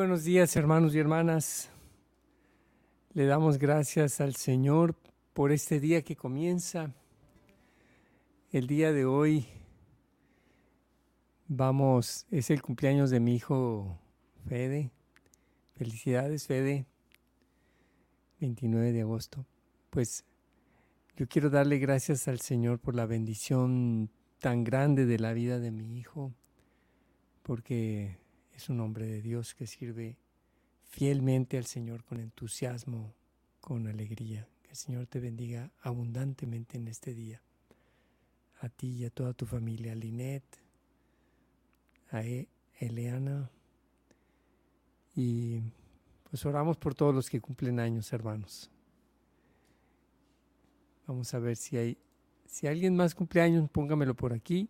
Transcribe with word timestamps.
Buenos 0.00 0.24
días 0.24 0.56
hermanos 0.56 0.94
y 0.94 0.98
hermanas. 0.98 1.68
Le 3.12 3.26
damos 3.26 3.58
gracias 3.58 4.22
al 4.22 4.34
Señor 4.34 4.96
por 5.34 5.52
este 5.52 5.78
día 5.78 6.00
que 6.00 6.16
comienza. 6.16 6.94
El 8.50 8.66
día 8.66 8.94
de 8.94 9.04
hoy 9.04 9.46
vamos, 11.48 12.26
es 12.30 12.48
el 12.48 12.62
cumpleaños 12.62 13.10
de 13.10 13.20
mi 13.20 13.34
hijo 13.34 13.98
Fede. 14.48 14.90
Felicidades 15.74 16.46
Fede, 16.46 16.86
29 18.40 18.92
de 18.92 19.02
agosto. 19.02 19.44
Pues 19.90 20.24
yo 21.14 21.28
quiero 21.28 21.50
darle 21.50 21.76
gracias 21.76 22.26
al 22.26 22.40
Señor 22.40 22.78
por 22.78 22.94
la 22.94 23.04
bendición 23.04 24.08
tan 24.38 24.64
grande 24.64 25.04
de 25.04 25.18
la 25.18 25.34
vida 25.34 25.58
de 25.58 25.70
mi 25.70 25.98
hijo, 25.98 26.32
porque 27.42 28.19
es 28.60 28.68
un 28.68 28.80
hombre 28.80 29.06
de 29.06 29.22
Dios 29.22 29.54
que 29.54 29.66
sirve 29.66 30.18
fielmente 30.84 31.56
al 31.56 31.64
Señor 31.64 32.04
con 32.04 32.20
entusiasmo, 32.20 33.14
con 33.58 33.86
alegría. 33.86 34.46
Que 34.62 34.72
el 34.72 34.76
Señor 34.76 35.06
te 35.06 35.18
bendiga 35.18 35.70
abundantemente 35.80 36.76
en 36.76 36.86
este 36.86 37.14
día. 37.14 37.40
A 38.60 38.68
ti 38.68 38.88
y 38.88 39.04
a 39.06 39.10
toda 39.10 39.32
tu 39.32 39.46
familia, 39.46 39.92
a 39.92 39.94
Linet, 39.94 40.44
a 42.10 42.22
e, 42.22 42.48
Eleana. 42.78 43.50
Y 45.16 45.60
pues 46.28 46.44
oramos 46.44 46.76
por 46.76 46.94
todos 46.94 47.14
los 47.14 47.30
que 47.30 47.40
cumplen 47.40 47.80
años, 47.80 48.12
hermanos. 48.12 48.70
Vamos 51.06 51.32
a 51.32 51.38
ver 51.38 51.56
si 51.56 51.78
hay, 51.78 51.96
si 52.44 52.66
alguien 52.66 52.94
más 52.94 53.14
cumple 53.14 53.40
años, 53.40 53.70
póngamelo 53.70 54.14
por 54.14 54.34
aquí. 54.34 54.68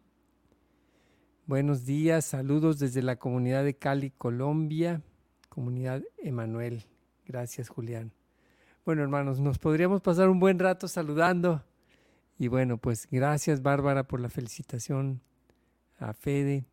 Buenos 1.50 1.84
días, 1.84 2.26
saludos 2.26 2.78
desde 2.78 3.02
la 3.02 3.16
comunidad 3.16 3.64
de 3.64 3.74
Cali, 3.74 4.12
Colombia, 4.12 5.02
comunidad 5.48 6.00
Emanuel. 6.18 6.84
Gracias, 7.26 7.68
Julián. 7.68 8.12
Bueno, 8.84 9.02
hermanos, 9.02 9.40
nos 9.40 9.58
podríamos 9.58 10.00
pasar 10.00 10.28
un 10.28 10.38
buen 10.38 10.60
rato 10.60 10.86
saludando. 10.86 11.64
Y 12.38 12.46
bueno, 12.46 12.78
pues 12.78 13.08
gracias, 13.10 13.62
Bárbara, 13.62 14.06
por 14.06 14.20
la 14.20 14.28
felicitación 14.28 15.22
a 15.98 16.12
Fede. 16.12 16.66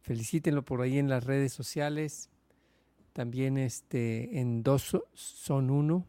Felicítenlo 0.00 0.64
por 0.64 0.80
ahí 0.80 0.98
en 0.98 1.08
las 1.08 1.24
redes 1.24 1.52
sociales. 1.52 2.30
También 3.12 3.58
este, 3.58 4.38
en 4.38 4.62
Dos 4.62 4.96
Son 5.12 5.70
Uno, 5.70 6.06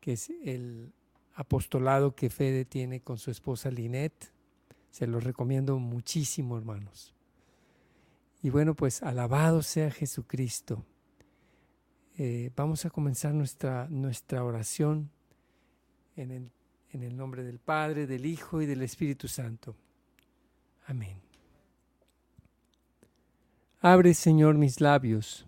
que 0.00 0.14
es 0.14 0.30
el 0.42 0.92
apostolado 1.36 2.16
que 2.16 2.28
Fede 2.28 2.64
tiene 2.64 3.02
con 3.02 3.18
su 3.18 3.30
esposa 3.30 3.70
Linet. 3.70 4.32
Se 4.90 5.06
los 5.06 5.22
recomiendo 5.22 5.78
muchísimo, 5.78 6.58
hermanos. 6.58 7.15
Y 8.46 8.50
bueno, 8.50 8.76
pues 8.76 9.02
alabado 9.02 9.60
sea 9.60 9.90
Jesucristo. 9.90 10.84
Eh, 12.16 12.52
vamos 12.54 12.84
a 12.86 12.90
comenzar 12.90 13.34
nuestra, 13.34 13.88
nuestra 13.90 14.44
oración 14.44 15.10
en 16.14 16.30
el, 16.30 16.52
en 16.92 17.02
el 17.02 17.16
nombre 17.16 17.42
del 17.42 17.58
Padre, 17.58 18.06
del 18.06 18.24
Hijo 18.24 18.62
y 18.62 18.66
del 18.66 18.82
Espíritu 18.82 19.26
Santo. 19.26 19.74
Amén. 20.86 21.20
Abre, 23.80 24.14
Señor, 24.14 24.54
mis 24.54 24.80
labios, 24.80 25.44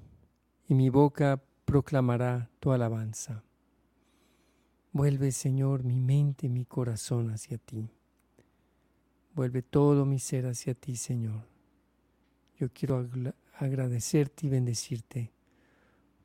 y 0.67 0.75
mi 0.75 0.91
boca 0.91 1.41
proclamará 1.67 2.51
tu 2.59 2.73
alabanza. 2.73 3.45
Vuelve, 4.91 5.31
Señor, 5.31 5.85
mi 5.85 6.01
mente 6.01 6.47
y 6.47 6.51
mi 6.51 6.65
corazón 6.65 7.31
hacia 7.31 7.59
ti. 7.59 7.93
Vuelve 9.37 9.63
todo 9.63 10.05
mi 10.05 10.19
ser 10.19 10.47
hacia 10.47 10.75
ti, 10.75 10.97
Señor 10.97 11.58
yo 12.59 12.69
quiero 12.73 13.09
agradecerte 13.59 14.47
y 14.47 14.51
bendecirte 14.51 15.33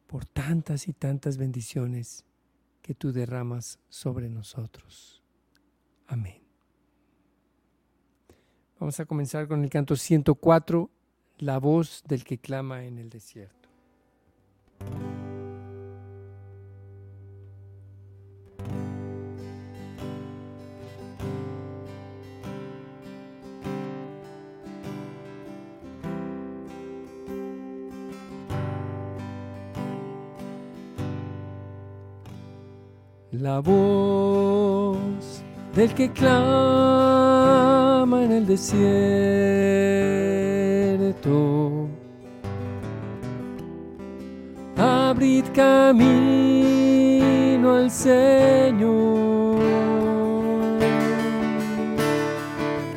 por 0.08 0.26
tantas 0.26 0.88
y 0.88 0.94
tantas 0.94 1.38
bendiciones 1.38 2.26
que 2.82 2.94
tú 2.94 3.12
derramas 3.12 3.80
sobre 3.90 4.30
nosotros. 4.30 5.24
Amén. 6.08 6.42
Vamos 8.80 9.00
a 9.00 9.06
comenzar 9.06 9.48
con 9.48 9.64
el 9.64 9.70
canto 9.70 9.96
104, 9.96 10.90
La 11.38 11.58
voz 11.58 12.04
del 12.08 12.24
que 12.24 12.38
clama 12.38 12.84
en 12.84 12.98
el 12.98 13.10
desierto. 13.10 13.70
La 33.44 33.60
voz 33.60 35.44
del 35.76 35.94
que 35.94 36.10
clama 36.14 37.44
en 38.24 38.32
el 38.32 38.46
desierto. 38.48 39.10
Abrid 44.78 45.44
camino 45.54 46.56
al 47.76 47.92
Señor. 47.92 49.60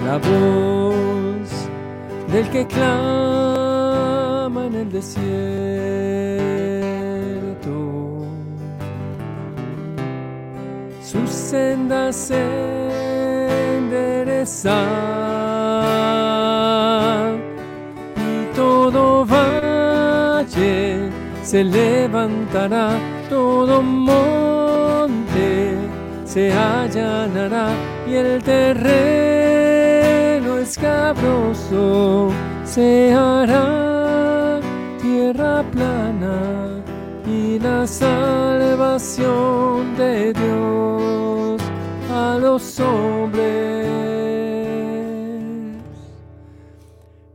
La 0.04 0.18
voz 0.18 1.50
del 2.30 2.48
que 2.50 2.64
clama 2.68 4.66
en 4.66 4.76
el 4.76 4.92
desierto. 4.92 6.35
Sendas 11.56 12.30
enderezar 12.30 14.76
y 18.30 18.32
todo 18.54 19.24
valle 19.24 21.08
se 21.42 21.64
levantará, 21.64 22.90
todo 23.30 23.80
monte 23.82 25.78
se 26.24 26.52
allanará 26.52 27.68
y 28.08 28.14
el 28.14 28.42
terreno 28.42 28.98
escabroso 30.58 32.30
se 32.64 33.14
hará 33.14 34.60
tierra 35.00 35.64
plana 35.72 36.66
y 37.26 37.58
la 37.58 37.86
salvación 37.86 39.96
de 39.96 40.32
Dios 40.32 41.35
los 42.56 42.80
hombres 42.80 43.86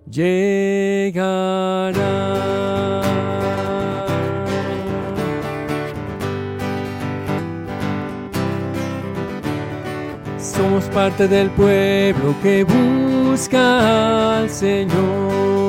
llegará. 0.09 1.21
Somos 10.39 10.85
parte 10.85 11.27
del 11.27 11.51
pueblo 11.51 12.33
que 12.41 12.63
busca 12.63 14.39
al 14.39 14.49
Señor 14.49 15.61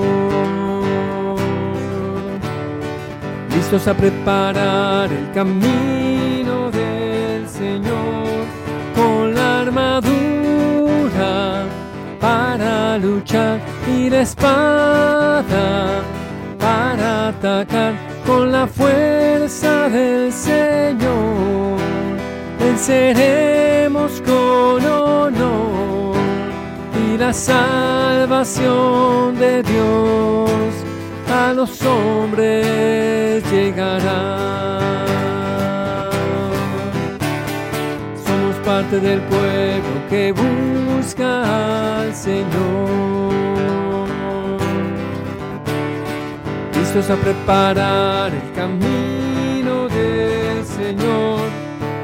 a 3.86 3.94
preparar 3.94 5.10
el 5.10 5.32
camino 5.32 6.70
del 6.70 7.48
Señor 7.48 8.61
armadura 9.62 11.34
para 12.20 12.98
luchar 12.98 13.60
y 13.96 14.10
la 14.10 14.20
espada 14.22 16.02
para 16.58 17.28
atacar 17.28 17.94
con 18.26 18.52
la 18.52 18.66
fuerza 18.66 19.88
del 19.88 20.32
Señor. 20.32 21.78
Venceremos 22.58 24.22
con 24.22 24.84
honor 24.86 26.16
y 27.04 27.16
la 27.18 27.32
salvación 27.32 28.58
de 29.38 29.62
Dios 29.62 30.50
a 31.32 31.52
los 31.52 31.82
hombres 31.82 33.42
llegará. 33.50 35.31
Del 39.00 39.22
pueblo 39.22 40.06
que 40.10 40.32
busca 40.32 42.02
al 42.02 42.14
Señor. 42.14 43.32
Listos 46.74 47.08
a 47.08 47.16
preparar 47.16 48.34
el 48.34 48.52
camino 48.52 49.88
del 49.88 50.62
Señor 50.66 51.40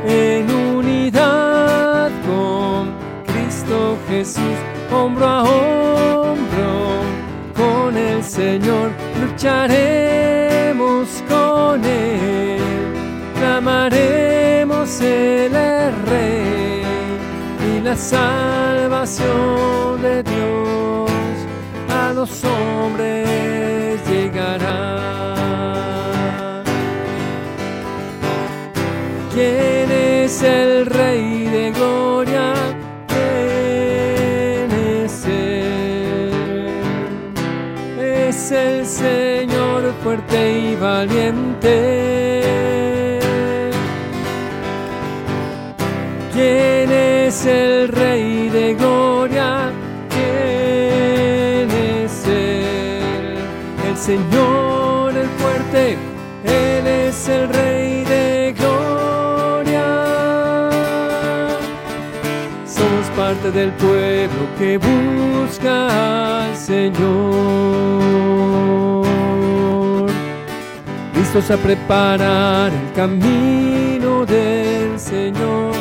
en 0.07 0.51
unidad 0.51 2.11
con 2.27 2.95
Cristo 3.27 3.99
Jesús, 4.09 4.57
hombro 4.91 5.27
a 5.27 5.43
hombro 5.43 7.03
con 7.55 7.99
el 7.99 8.25
Señor 8.25 8.93
lucharemos 9.21 11.23
con 11.29 11.85
Él, 11.85 12.63
clamaremos 13.39 15.03
es 15.03 15.53
Rey 16.07 16.78
la 17.89 17.97
salvación 17.97 19.27
de 20.03 20.23
Dios 20.23 21.11
a 21.89 22.13
los 22.13 22.45
hombres 22.45 23.99
llegará. 24.07 25.03
¿Quién 29.33 29.91
es 29.91 30.43
el 30.43 30.85
Rey 30.85 31.45
de 31.45 31.73
Gloria? 31.73 32.53
¿Quién 33.07 34.71
es? 35.05 35.27
Es 37.99 38.53
el 38.53 38.85
Señor 38.85 39.95
fuerte 40.03 40.59
y 40.61 40.77
valiente. 40.77 42.18
Señor, 54.09 55.15
el 55.15 55.29
fuerte, 55.37 55.99
Él 56.43 56.87
es 56.87 57.29
el 57.29 57.47
Rey 57.51 58.05
de 58.05 58.55
Gloria. 58.57 59.91
Somos 62.65 63.07
parte 63.15 63.51
del 63.51 63.71
pueblo 63.73 64.49
que 64.59 64.79
busca 64.79 66.47
al 66.47 66.57
Señor. 66.57 67.05
Listos 71.15 71.51
a 71.51 71.59
preparar 71.59 72.73
el 72.73 72.91
camino 72.95 74.25
del 74.25 74.99
Señor 74.99 75.75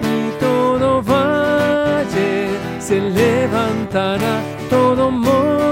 y 0.00 0.30
todo 0.40 1.02
valle 1.02 2.48
se 2.80 2.98
levantará, 2.98 4.40
todo 4.70 5.10
monte 5.10 5.67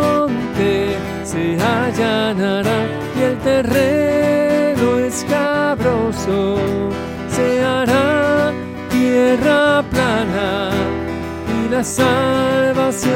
se 1.37 1.59
allanará 1.61 2.79
y 3.19 3.23
el 3.23 3.37
terreno 3.39 4.99
escabroso 5.01 6.57
se 7.29 7.63
hará 7.63 8.53
tierra 8.91 9.83
plana 9.91 10.71
y 11.57 11.69
la 11.69 11.85
salvación 11.85 13.15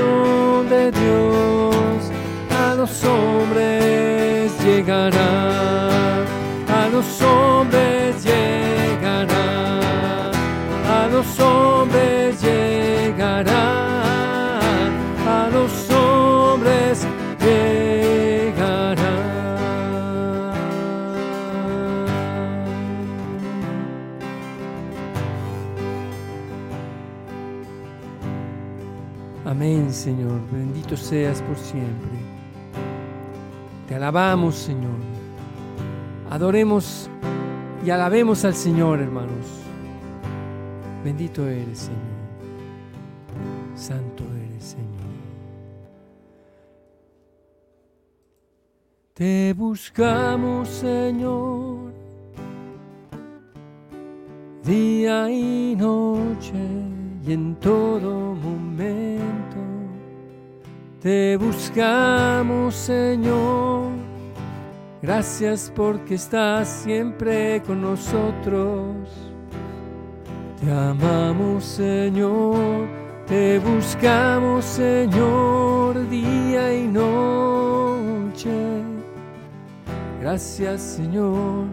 de 0.68 0.90
Dios 0.92 2.10
a 2.66 2.74
los 2.74 3.04
hombres 3.04 4.52
llegará, 4.62 6.18
a 6.80 6.88
los 6.92 7.22
hombres 7.22 8.22
llegará, 8.22 9.40
a 10.98 11.08
los 11.10 11.40
hombres 11.40 12.39
Señor. 30.00 30.40
Bendito 30.50 30.96
seas 30.96 31.42
por 31.42 31.58
siempre. 31.58 32.18
Te 33.86 33.94
alabamos, 33.96 34.54
Señor. 34.54 34.96
Adoremos 36.30 37.10
y 37.84 37.90
alabemos 37.90 38.44
al 38.46 38.54
Señor, 38.54 39.00
hermanos. 39.00 39.46
Bendito 41.04 41.46
eres, 41.46 41.78
Señor. 41.80 42.00
Santo 43.74 44.24
eres, 44.46 44.64
Señor. 44.64 44.88
Te 49.12 49.52
buscamos, 49.52 50.66
Señor, 50.66 51.92
día 54.64 55.30
y 55.30 55.76
noche 55.76 56.54
y 57.26 57.32
en 57.32 57.54
todo 57.56 58.34
momento. 58.34 59.49
Te 61.00 61.36
buscamos, 61.38 62.74
Señor. 62.74 63.92
Gracias 65.00 65.72
porque 65.74 66.16
estás 66.16 66.68
siempre 66.68 67.62
con 67.66 67.80
nosotros. 67.80 69.08
Te 70.60 70.70
amamos, 70.70 71.64
Señor. 71.64 72.86
Te 73.26 73.58
buscamos, 73.60 74.66
Señor, 74.66 76.06
día 76.10 76.74
y 76.74 76.86
noche. 76.86 78.50
Gracias, 80.20 80.82
Señor, 80.82 81.64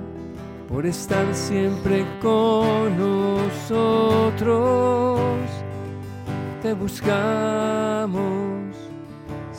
por 0.69 0.85
estar 0.85 1.35
siempre 1.35 2.05
con 2.21 2.97
nosotros. 2.97 5.19
Te 6.61 6.73
buscamos, 6.73 8.36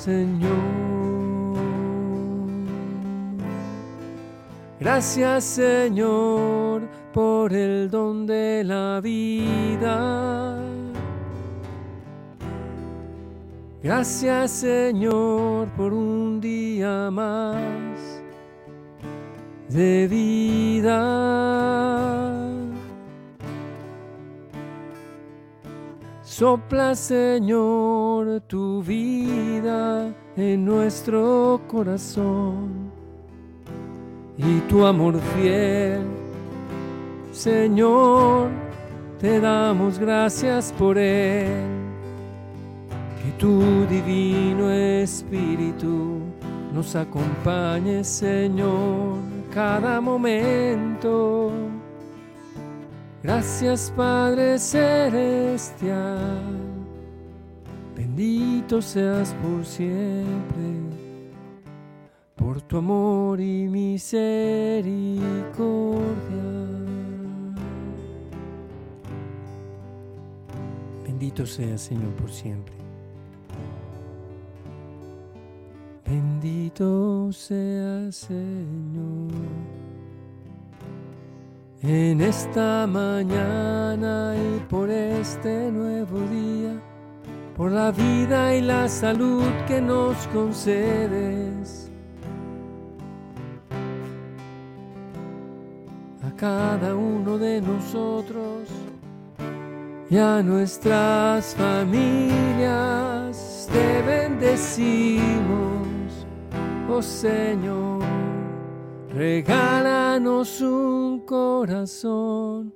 Señor. 0.09 1.55
Gracias, 4.81 5.45
Señor, 5.45 6.89
por 7.13 7.53
el 7.53 7.91
don 7.91 8.27
de 8.27 8.65
la 8.65 9.03
vida. 9.03 10.57
Gracias, 13.83 14.51
Señor, 14.51 15.69
por 15.77 15.93
un 15.93 16.41
día 16.41 17.11
más 17.11 18.23
de 19.69 20.09
vida. 20.09 20.99
Sopla, 26.39 26.95
Señor, 26.95 28.43
tu 28.47 28.81
vida 28.81 30.15
en 30.37 30.65
nuestro 30.65 31.61
corazón 31.67 32.93
y 34.37 34.61
tu 34.69 34.87
amor 34.87 35.19
fiel. 35.35 36.03
Señor, 37.33 38.51
te 39.19 39.41
damos 39.41 39.99
gracias 39.99 40.73
por 40.79 40.97
él. 40.97 41.67
Que 43.21 43.33
tu 43.37 43.85
divino 43.87 44.71
Espíritu 44.71 46.21
nos 46.73 46.95
acompañe, 46.95 48.05
Señor, 48.05 49.17
cada 49.53 50.01
momento. 50.01 51.51
Gracias, 53.23 53.93
Padre 53.97 54.59
Celestial. 54.59 55.99
Bendito 57.97 58.81
seas 58.81 59.35
por 59.43 59.67
siempre, 59.67 60.73
por 62.37 62.63
tu 62.63 62.79
amor 62.79 63.41
y 63.41 63.67
misericordia. 63.69 65.19
Bendito 71.05 71.45
seas, 71.45 71.81
Señor, 71.81 72.13
por 72.15 72.31
siempre. 72.31 72.75
Bendito 76.07 77.33
seas, 77.33 78.15
Señor. 78.15 79.33
En 81.83 82.21
esta 82.21 82.89
mañana 82.89 84.35
y 84.35 84.59
por 84.69 84.91
este 84.91 85.71
nuevo 85.71 86.19
día, 86.29 86.73
por 87.57 87.71
la 87.71 87.93
vida 87.93 88.57
y 88.57 88.63
la 88.63 88.89
salud 88.89 89.45
que 89.69 89.81
nos 89.81 90.17
concedes. 90.29 91.89
A 96.27 96.33
cada 96.37 96.97
uno 96.97 97.39
de 97.39 97.61
nosotros 97.61 98.69
y 100.11 100.17
a 100.17 100.43
nuestras 100.43 101.55
familias 101.55 102.59
te 103.73 104.03
bendecimos, 104.03 105.29
oh 106.91 107.01
Señor. 107.01 108.18
Regálanos 109.19 110.61
un 110.61 111.19
corazón 111.27 112.73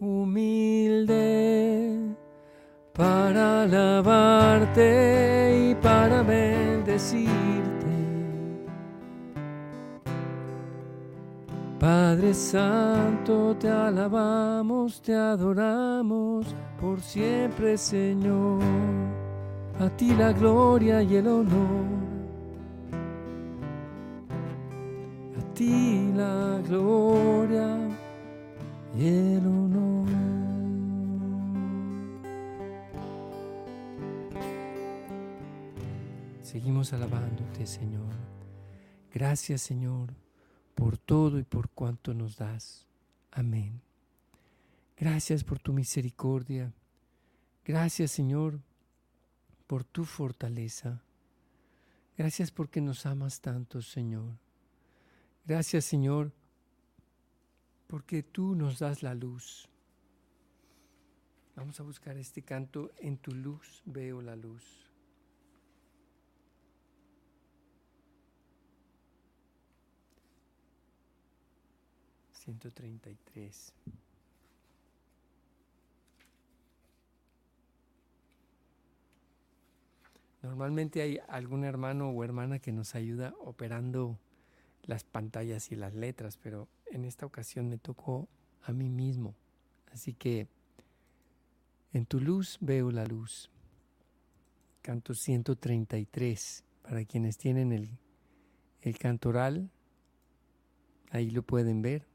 humilde 0.00 1.16
para 2.92 3.62
alabarte 3.62 4.86
y 5.70 5.76
para 5.76 6.24
bendecirte. 6.24 7.30
Padre 11.78 12.34
Santo, 12.34 13.54
te 13.56 13.68
alabamos, 13.68 15.00
te 15.00 15.14
adoramos 15.14 16.56
por 16.80 17.00
siempre, 17.00 17.78
Señor. 17.78 18.60
A 19.78 19.88
ti 19.90 20.12
la 20.16 20.32
gloria 20.32 21.04
y 21.04 21.14
el 21.14 21.28
honor. 21.28 22.07
Ti 25.58 26.12
la 26.14 26.62
gloria 26.66 27.76
y 28.96 29.06
el 29.06 29.46
honor. 29.46 30.08
Seguimos 36.42 36.92
alabándote, 36.94 37.66
Señor. 37.66 38.14
Gracias, 39.12 39.60
Señor 39.60 40.14
por 40.78 40.96
todo 40.96 41.40
y 41.40 41.42
por 41.42 41.70
cuanto 41.70 42.14
nos 42.14 42.36
das. 42.36 42.86
Amén. 43.32 43.82
Gracias 44.96 45.42
por 45.42 45.58
tu 45.58 45.72
misericordia. 45.72 46.72
Gracias, 47.64 48.12
Señor, 48.12 48.60
por 49.66 49.82
tu 49.82 50.04
fortaleza. 50.04 51.02
Gracias 52.16 52.52
porque 52.52 52.80
nos 52.80 53.06
amas 53.06 53.40
tanto, 53.40 53.82
Señor. 53.82 54.38
Gracias, 55.48 55.86
Señor, 55.86 56.30
porque 57.86 58.22
tú 58.22 58.54
nos 58.54 58.80
das 58.80 59.02
la 59.02 59.14
luz. 59.14 59.66
Vamos 61.56 61.80
a 61.80 61.84
buscar 61.84 62.18
este 62.18 62.42
canto. 62.42 62.90
En 62.98 63.16
tu 63.16 63.30
luz 63.30 63.82
veo 63.86 64.20
la 64.20 64.36
luz. 64.36 64.62
133. 72.34 73.72
Normalmente 80.42 81.00
hay 81.00 81.18
algún 81.26 81.64
hermano 81.64 82.10
o 82.10 82.22
hermana 82.22 82.58
que 82.58 82.70
nos 82.70 82.94
ayuda 82.94 83.34
operando 83.40 84.18
las 84.88 85.04
pantallas 85.04 85.70
y 85.70 85.76
las 85.76 85.94
letras, 85.94 86.36
pero 86.36 86.66
en 86.86 87.04
esta 87.04 87.24
ocasión 87.24 87.68
me 87.68 87.78
tocó 87.78 88.28
a 88.62 88.72
mí 88.72 88.88
mismo. 88.88 89.36
Así 89.92 90.12
que 90.12 90.48
en 91.92 92.04
tu 92.04 92.18
luz 92.18 92.58
veo 92.60 92.90
la 92.90 93.06
luz. 93.06 93.48
Canto 94.82 95.14
133. 95.14 96.64
Para 96.82 97.04
quienes 97.04 97.38
tienen 97.38 97.70
el, 97.70 97.96
el 98.80 98.98
cantoral, 98.98 99.70
ahí 101.12 101.30
lo 101.30 101.42
pueden 101.42 101.82
ver 101.82 102.08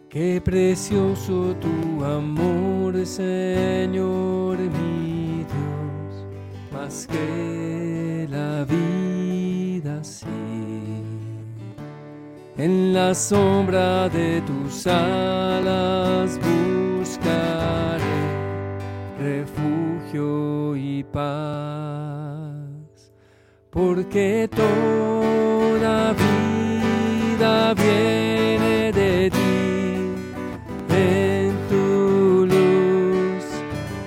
Qué 0.08 0.40
precioso 0.44 1.54
tu 1.60 2.04
amor, 2.04 3.06
Señor 3.06 4.58
mi 4.58 5.44
Dios, 5.44 6.26
más 6.72 7.06
que 7.06 8.26
la 8.28 8.64
vida. 8.64 10.02
Sí 10.02 10.26
en 12.58 12.94
la 12.94 13.14
sombra 13.14 14.08
de 14.08 14.40
tus 14.40 14.86
alas 14.86 16.40
buscaré 16.40 18.02
refugio 19.20 20.74
y 20.74 21.04
paz, 21.04 22.25
porque 23.76 24.48
toda 24.56 26.14
vida 26.14 27.74
viene 27.74 28.90
de 28.90 29.30
ti. 29.30 29.54
En 30.88 31.52
tu 31.68 32.46
luz 32.46 33.44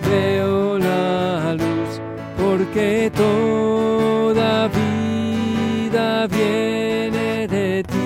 veo 0.09 0.79
la 0.79 1.53
luz, 1.53 2.01
porque 2.35 3.11
toda 3.15 4.67
vida 4.69 6.25
viene 6.25 7.47
de 7.47 7.83
ti. 7.83 7.99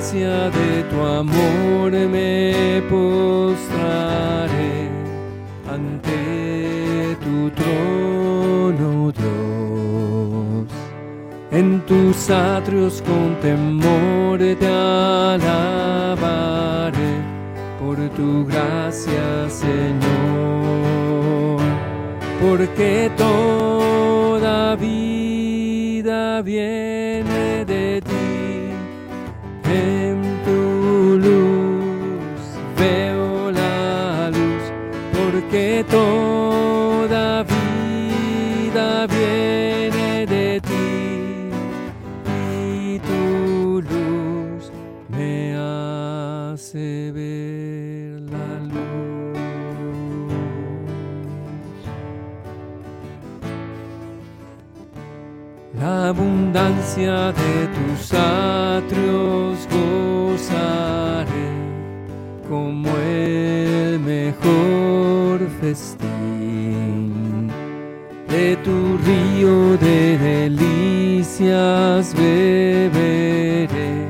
De 0.00 0.80
tu 0.88 0.96
amor 1.04 1.92
me 1.92 2.80
postraré 2.88 4.88
ante 5.70 7.18
tu 7.20 7.50
trono, 7.50 9.12
Dios. 9.12 10.72
En 11.50 11.82
tus 11.82 12.30
atrios 12.30 13.02
con 13.02 13.38
temor 13.42 14.38
te 14.38 14.66
alabaré 14.66 17.20
por 17.78 17.98
tu 18.16 18.46
gracia, 18.46 19.50
Señor, 19.50 20.00
porque 22.40 23.10
toda 23.18 24.76
vida 24.76 26.40
viene 26.40 26.89
toda 35.84 37.42
vida 37.44 39.06
viene 39.06 40.26
de 40.26 40.60
ti 40.60 41.50
y 42.62 42.98
tu 42.98 43.80
luz 43.82 44.70
me 45.08 45.54
hace 45.56 47.12
ver 47.12 48.20
la 48.20 48.58
luz. 48.72 49.40
La 55.78 56.08
abundancia 56.08 57.32
de 57.32 57.68
tus 57.76 58.12
atrios 58.12 59.66
gozaré 59.70 61.50
como 62.48 62.88
el 62.98 63.98
mejor 64.00 64.89
de 68.28 68.56
tu 68.64 68.96
río 69.04 69.76
de 69.76 70.16
delicias 70.16 72.14
beberé 72.14 74.06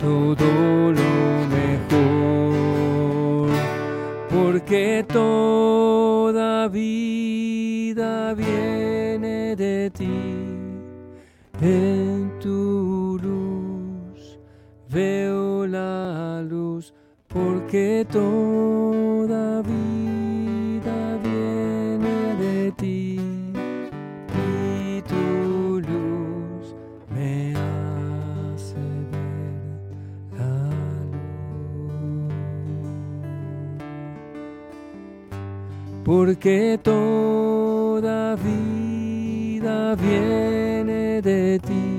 todo 0.00 0.92
lo 0.92 1.12
mejor, 1.58 3.50
porque 4.30 5.04
toda 5.06 6.68
vida 6.68 8.32
viene 8.32 9.54
de 9.54 9.90
ti. 9.90 10.08
En 11.60 12.32
tu 12.40 13.18
luz 13.22 14.38
veo 14.88 15.66
la 15.66 16.40
luz, 16.40 16.94
porque 17.28 18.06
toda 18.10 18.51
Porque 36.04 36.80
toda 36.82 38.34
vida 38.36 39.94
viene 39.94 41.22
de 41.22 41.60
ti. 41.60 41.91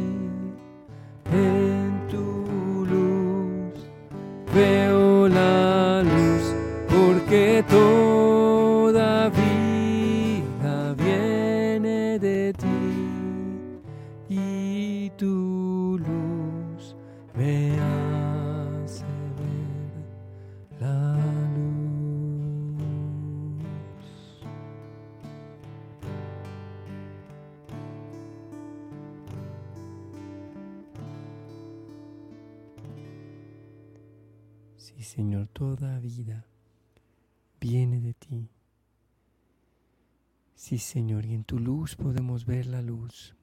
Podemos 41.92 42.46
ver 42.46 42.66
la 42.66 42.82
luz 42.82 43.36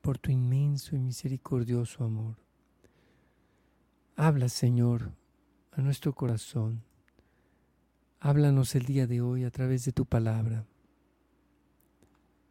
por 0.00 0.18
tu 0.18 0.32
inmenso 0.32 0.96
y 0.96 0.98
misericordioso 0.98 2.04
amor. 2.04 2.36
Habla, 4.16 4.48
Señor, 4.48 5.12
a 5.72 5.80
nuestro 5.82 6.14
corazón. 6.14 6.82
Háblanos 8.18 8.74
el 8.74 8.84
día 8.84 9.06
de 9.06 9.20
hoy 9.20 9.44
a 9.44 9.50
través 9.50 9.84
de 9.84 9.92
tu 9.92 10.06
palabra. 10.06 10.64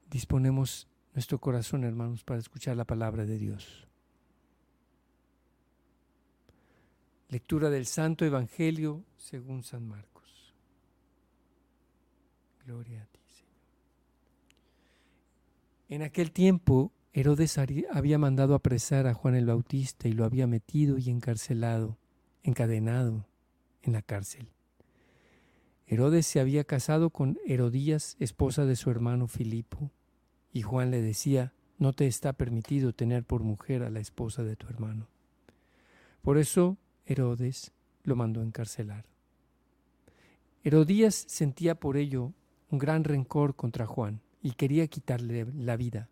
Disponemos 0.10 0.88
nuestro 1.13 1.39
corazón, 1.39 1.84
hermanos, 1.84 2.24
para 2.24 2.39
escuchar 2.39 2.78
la 2.78 2.86
palabra 2.86 3.26
de 3.26 3.38
Dios. 3.38 3.88
Lectura 7.30 7.69
del 7.69 7.86
Santo 7.86 8.26
Evangelio 8.26 9.04
según 9.17 9.63
San 9.63 9.88
Marcos. 9.88 10.54
Gloria 12.65 13.04
a 13.04 13.06
ti. 13.06 13.21
En 15.91 16.04
aquel 16.04 16.32
tiempo, 16.32 16.93
Herodes 17.12 17.58
había 17.58 18.17
mandado 18.17 18.56
apresar 18.56 19.08
a 19.08 19.13
Juan 19.13 19.36
el 19.36 19.47
Bautista 19.47 20.08
y 20.08 20.13
lo 20.13 20.23
había 20.23 20.47
metido 20.47 20.97
y 20.97 21.10
encarcelado, 21.10 21.97
encadenado 22.43 23.27
en 23.82 23.91
la 23.91 24.01
cárcel. 24.01 24.47
Herodes 25.88 26.25
se 26.25 26.39
había 26.39 26.63
casado 26.63 27.10
con 27.10 27.39
Herodías, 27.45 28.15
esposa 28.21 28.63
de 28.63 28.77
su 28.77 28.89
hermano 28.89 29.27
Filipo, 29.27 29.91
y 30.54 30.62
Juan 30.62 30.91
le 30.91 31.01
decía, 31.01 31.51
no 31.77 31.91
te 31.91 32.08
está 32.08 32.32
permitido 32.32 32.93
tener 32.93 33.25
por 33.25 33.43
mujer 33.43 33.84
a 33.84 33.89
la 33.89 33.99
esposa 33.99 34.45
de 34.45 34.56
tu 34.56 34.67
hermano. 34.67 35.10
Por 36.21 36.38
eso 36.38 36.77
Herodes 37.06 37.73
lo 38.04 38.15
mandó 38.15 38.41
encarcelar. 38.43 39.04
Herodías 40.63 41.15
sentía 41.27 41.75
por 41.75 41.97
ello 41.97 42.32
un 42.69 42.80
gran 42.80 43.04
rencor 43.04 43.58
contra 43.58 43.86
Juan 43.86 44.21
y 44.41 44.51
quería 44.54 44.88
quitarle 44.88 45.45
la 45.54 45.77
vida, 45.77 46.10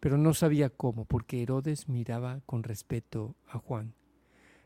pero 0.00 0.18
no 0.18 0.34
sabía 0.34 0.70
cómo, 0.70 1.04
porque 1.04 1.42
Herodes 1.42 1.88
miraba 1.88 2.40
con 2.46 2.62
respeto 2.62 3.34
a 3.48 3.58
Juan, 3.58 3.94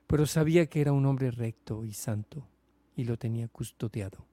pero 0.06 0.26
sabía 0.26 0.66
que 0.66 0.80
era 0.80 0.92
un 0.92 1.06
hombre 1.06 1.30
recto 1.30 1.84
y 1.84 1.92
santo 1.92 2.46
y 2.96 3.04
lo 3.04 3.16
tenía 3.16 3.46
custodiado. 3.48 4.26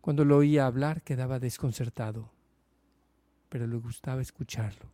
Cuando 0.00 0.24
lo 0.24 0.38
oía 0.38 0.66
hablar 0.66 1.02
quedaba 1.02 1.38
desconcertado, 1.38 2.32
pero 3.48 3.66
le 3.66 3.76
gustaba 3.76 4.20
escucharlo. 4.22 4.90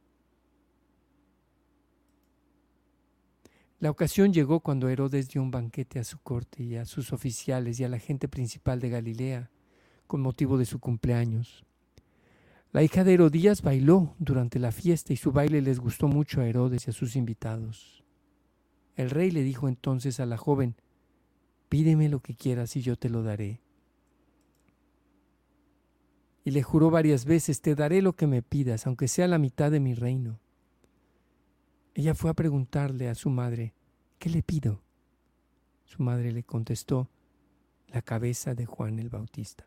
La 3.81 3.91
ocasión 3.91 4.33
llegó 4.33 4.59
cuando 4.59 4.89
Herodes 4.89 5.29
dio 5.29 5.41
un 5.41 5.53
banquete 5.53 6.01
a 6.01 6.05
su 6.05 6.19
corte 6.19 6.65
y 6.65 6.75
a 6.75 6.85
sus 6.85 7.13
oficiales 7.13 7.79
y 7.79 7.85
a 7.85 7.89
la 7.89 8.01
gente 8.01 8.27
principal 8.27 8.81
de 8.81 8.91
Galilea 8.91 9.51
con 10.09 10.21
motivo 10.21 10.59
de 10.59 10.67
su 10.67 10.81
cumpleaños. 10.81 11.65
La 12.71 12.83
hija 12.83 13.03
de 13.03 13.15
Herodías 13.15 13.63
bailó 13.63 14.15
durante 14.19 14.59
la 14.59 14.73
fiesta 14.73 15.13
y 15.13 15.17
su 15.17 15.33
baile 15.33 15.63
les 15.63 15.81
gustó 15.81 16.07
mucho 16.07 16.41
a 16.41 16.47
Herodes 16.47 16.87
y 16.87 16.91
a 16.91 16.93
sus 16.93 17.17
invitados. 17.17 18.05
El 18.95 19.11
rey 19.11 19.31
le 19.31 19.43
dijo 19.43 19.69
entonces 19.69 20.21
a 20.21 20.27
la 20.27 20.37
joven, 20.37 20.75
pídeme 21.69 22.09
lo 22.09 22.21
que 22.21 22.35
quieras 22.35 22.77
y 22.77 22.83
yo 22.83 22.97
te 22.97 23.09
lo 23.09 23.23
daré. 23.23 23.63
Y 26.45 26.51
le 26.51 26.63
juró 26.63 26.91
varias 26.91 27.25
veces, 27.25 27.63
te 27.63 27.75
daré 27.75 28.03
lo 28.03 28.15
que 28.15 28.27
me 28.27 28.43
pidas, 28.43 28.87
aunque 28.87 29.09
sea 29.09 29.29
la 29.29 29.39
mitad 29.39 29.71
de 29.71 29.81
mi 29.81 29.95
reino. 29.95 30.39
Ella 31.95 32.15
fue 32.15 32.31
a 32.31 32.35
preguntarle 32.35 33.09
a 33.09 33.15
su 33.15 33.31
madre, 33.31 33.75
¿qué 34.19 34.31
le 34.31 34.43
pido? 34.43 34.83
Su 35.85 36.03
madre 36.03 36.33
le 36.33 36.45
contestó, 36.45 37.09
la 37.89 38.03
cabeza 38.03 38.55
de 38.55 38.67
Juan 38.67 38.99
el 38.99 39.09
Bautista. 39.09 39.67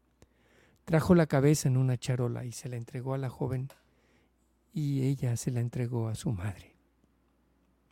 trajo 0.85 1.15
la 1.15 1.27
cabeza 1.27 1.67
en 1.67 1.77
una 1.77 1.97
charola 1.97 2.45
y 2.45 2.51
se 2.51 2.69
la 2.69 2.75
entregó 2.75 3.13
a 3.13 3.17
la 3.17 3.29
joven 3.29 3.69
y 4.73 5.03
ella 5.03 5.35
se 5.37 5.51
la 5.51 5.59
entregó 5.59 6.07
a 6.07 6.15
su 6.15 6.31
madre. 6.31 6.75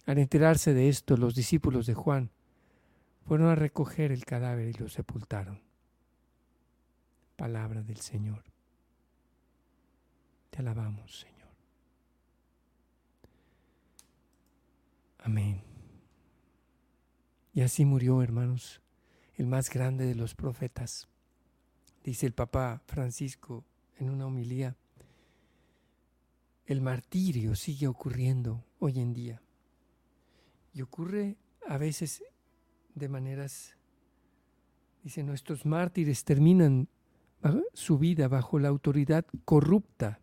Al 0.06 0.18
enterarse 0.18 0.74
de 0.74 0.90
esto, 0.90 1.18
los 1.18 1.36
discípulos 1.36 1.86
de 1.86 1.94
Juan 1.94 2.32
fueron 3.28 3.50
a 3.50 3.56
recoger 3.56 4.12
el 4.12 4.26
cadáver 4.26 4.70
y 4.70 4.74
lo 4.74 4.90
sepultaron. 4.90 5.62
Palabra 7.36 7.84
del 7.84 7.98
Señor. 7.98 8.44
Te 10.50 10.60
alabamos, 10.60 11.20
Señor. 11.20 11.50
Amén. 15.20 15.62
Y 17.54 17.62
así 17.62 17.86
murió, 17.86 18.22
hermanos, 18.24 18.82
el 19.36 19.46
más 19.46 19.70
grande 19.70 20.06
de 20.06 20.16
los 20.16 20.34
profetas. 20.34 21.08
Dice 22.10 22.26
el 22.26 22.34
Papa 22.34 22.82
Francisco 22.88 23.64
en 24.00 24.10
una 24.10 24.26
homilía, 24.26 24.76
el 26.66 26.82
martirio 26.82 27.54
sigue 27.54 27.86
ocurriendo 27.86 28.66
hoy 28.80 29.00
en 29.00 29.14
día. 29.14 29.44
Y 30.74 30.82
ocurre 30.82 31.38
a 31.68 31.78
veces 31.78 32.24
de 32.96 33.10
maneras, 33.10 33.78
dice, 35.04 35.22
nuestros 35.22 35.68
mártires 35.68 36.24
terminan 36.24 36.90
su 37.76 38.00
vida 38.00 38.28
bajo 38.28 38.58
la 38.58 38.70
autoridad 38.70 39.28
corrupta 39.46 40.20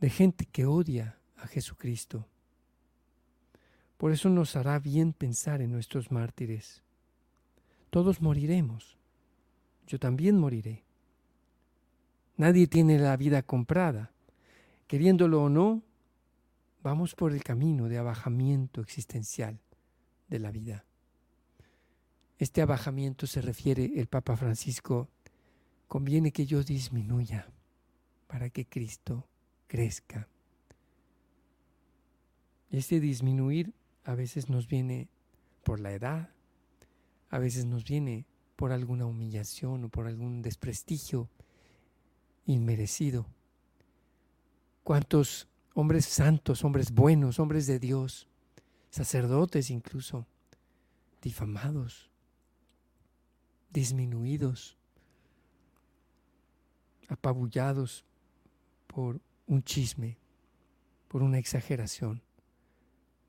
de 0.00 0.08
gente 0.08 0.46
que 0.46 0.64
odia 0.64 1.18
a 1.36 1.46
Jesucristo. 1.46 2.26
Por 3.98 4.12
eso 4.12 4.30
nos 4.30 4.56
hará 4.56 4.78
bien 4.78 5.12
pensar 5.12 5.60
en 5.60 5.72
nuestros 5.72 6.10
mártires. 6.10 6.82
Todos 7.90 8.22
moriremos. 8.22 8.96
Yo 9.86 9.98
también 9.98 10.38
moriré. 10.38 10.86
Nadie 12.36 12.66
tiene 12.66 12.98
la 12.98 13.16
vida 13.16 13.42
comprada. 13.42 14.12
Queriéndolo 14.86 15.44
o 15.44 15.48
no, 15.48 15.82
Vamos 16.82 17.14
por 17.14 17.32
el 17.32 17.44
camino 17.44 17.88
de 17.88 17.98
abajamiento 17.98 18.80
existencial 18.80 19.60
de 20.28 20.40
la 20.40 20.50
vida. 20.50 20.84
Este 22.38 22.60
abajamiento 22.60 23.28
se 23.28 23.40
refiere 23.40 23.92
el 24.00 24.08
Papa 24.08 24.36
Francisco, 24.36 25.08
conviene 25.86 26.32
que 26.32 26.44
yo 26.44 26.64
disminuya 26.64 27.48
para 28.26 28.50
que 28.50 28.66
Cristo 28.66 29.28
crezca. 29.68 30.26
Este 32.70 32.98
disminuir 32.98 33.72
a 34.02 34.16
veces 34.16 34.48
nos 34.48 34.66
viene 34.66 35.08
por 35.62 35.78
la 35.78 35.92
edad, 35.92 36.30
a 37.30 37.38
veces 37.38 37.64
nos 37.64 37.84
viene 37.84 38.26
por 38.56 38.72
alguna 38.72 39.06
humillación 39.06 39.84
o 39.84 39.88
por 39.88 40.08
algún 40.08 40.42
desprestigio 40.42 41.28
inmerecido. 42.46 43.26
¿Cuántos 44.84 45.48
hombres 45.74 46.04
santos, 46.04 46.64
hombres 46.64 46.92
buenos, 46.92 47.38
hombres 47.38 47.66
de 47.66 47.78
Dios, 47.78 48.28
sacerdotes 48.90 49.70
incluso, 49.70 50.26
difamados, 51.22 52.10
disminuidos, 53.70 54.76
apabullados 57.08 58.04
por 58.86 59.20
un 59.46 59.62
chisme, 59.62 60.18
por 61.08 61.22
una 61.22 61.38
exageración. 61.38 62.22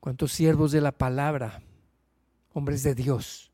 Cuántos 0.00 0.32
siervos 0.32 0.72
de 0.72 0.80
la 0.80 0.92
palabra, 0.92 1.62
hombres 2.52 2.82
de 2.82 2.94
Dios, 2.94 3.50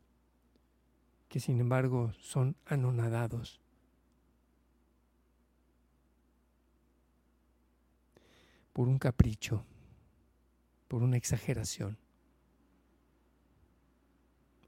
que 1.29 1.39
sin 1.39 1.59
embargo 1.59 2.11
son 2.19 2.55
anonadados. 2.65 3.61
Por 8.73 8.87
un 8.87 8.97
capricho, 8.97 9.65
por 10.87 11.03
una 11.03 11.17
exageración. 11.17 11.97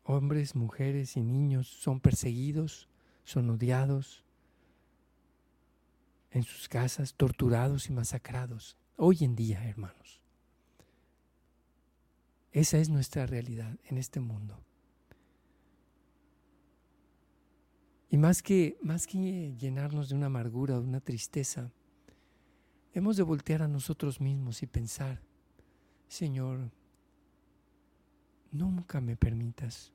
Hombres, 0.04 0.56
mujeres 0.56 1.16
y 1.16 1.22
niños 1.22 1.68
son 1.68 2.00
perseguidos, 2.00 2.90
son 3.24 3.50
odiados 3.50 4.24
en 6.32 6.44
sus 6.44 6.68
casas, 6.68 7.14
torturados 7.14 7.90
y 7.90 7.94
masacrados. 7.94 8.76
Hoy 8.98 9.20
en 9.22 9.36
día, 9.36 9.64
hermanos. 9.68 10.20
Esa 12.52 12.78
es 12.78 12.90
nuestra 12.90 13.26
realidad 13.26 13.78
en 13.86 13.98
este 13.98 14.20
mundo. 14.20 14.64
Y 18.10 18.18
más 18.18 18.44
que, 18.44 18.78
más 18.82 19.08
que 19.08 19.56
llenarnos 19.58 20.10
de 20.10 20.16
una 20.16 20.28
amargura, 20.28 20.76
de 20.76 20.82
una 20.82 21.00
tristeza, 21.00 21.72
hemos 22.94 23.18
de 23.18 23.24
voltear 23.24 23.62
a 23.64 23.68
nosotros 23.68 24.22
mismos 24.22 24.62
y 24.64 24.68
pensar, 24.68 25.20
Señor, 26.08 26.70
nunca 28.52 29.02
me 29.02 29.16
permitas 29.16 29.92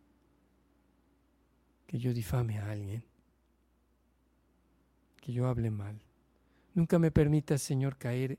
que 1.86 1.98
yo 1.98 2.12
difame 2.12 2.58
a 2.58 2.70
alguien, 2.70 3.04
que 5.20 5.32
yo 5.32 5.46
hable 5.46 5.70
mal. 5.70 6.00
Nunca 6.74 6.98
me 6.98 7.10
permitas, 7.10 7.62
Señor, 7.62 7.96
caer 7.96 8.38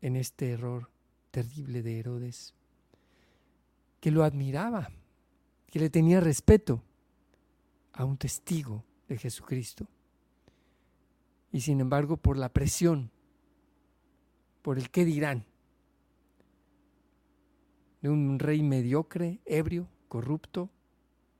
en 0.00 0.16
este 0.16 0.50
error 0.50 0.90
terrible 1.30 1.82
de 1.82 1.98
Herodes, 1.98 2.54
que 4.00 4.10
lo 4.10 4.24
admiraba, 4.24 4.90
que 5.66 5.78
le 5.78 5.90
tenía 5.90 6.20
respeto 6.20 6.82
a 7.92 8.04
un 8.04 8.16
testigo 8.16 8.82
de 9.08 9.18
Jesucristo. 9.18 9.86
Y 11.52 11.60
sin 11.60 11.80
embargo, 11.80 12.16
por 12.16 12.36
la 12.36 12.48
presión, 12.48 13.10
por 14.62 14.78
el 14.78 14.90
qué 14.90 15.04
dirán, 15.04 15.44
de 18.00 18.08
un 18.08 18.38
rey 18.38 18.62
mediocre, 18.62 19.40
ebrio, 19.44 19.88
corrupto, 20.08 20.70